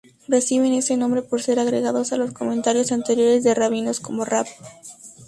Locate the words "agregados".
1.59-2.11